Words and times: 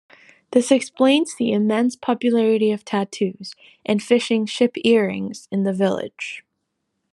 This 0.49 0.71
explains 0.71 1.35
the 1.35 1.51
immense 1.51 1.95
popularity 1.95 2.71
of 2.71 2.83
tattoos 2.83 3.53
and 3.85 4.01
fishing 4.01 4.47
ship 4.47 4.71
earrings 4.83 5.47
in 5.51 5.61
the 5.61 5.73
village. 5.73 6.43